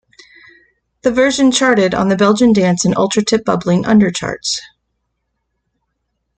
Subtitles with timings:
[1.03, 4.59] The version charted on the Belgian Dance and Ultratip Bubbling Under charts.